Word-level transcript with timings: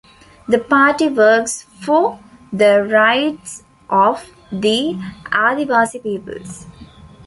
The 0.47 0.57
party 0.57 1.09
works 1.09 1.61
for 1.61 2.19
the 2.51 2.83
rights 2.91 3.61
of 3.87 4.25
the 4.51 4.95
Adivasi 5.25 6.01
peoples. 6.01 6.65